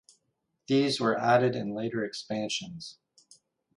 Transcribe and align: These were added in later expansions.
These 0.65 0.99
were 0.99 1.15
added 1.15 1.55
in 1.55 1.75
later 1.75 2.03
expansions. 2.03 2.97